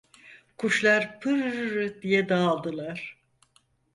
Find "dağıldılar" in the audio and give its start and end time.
2.29-3.19